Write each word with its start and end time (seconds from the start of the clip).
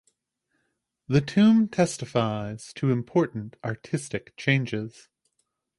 The 1.07 1.21
tomb 1.21 1.67
testifies 1.67 2.73
to 2.73 2.89
important 2.89 3.55
artistic 3.63 4.35
changes. 4.35 5.09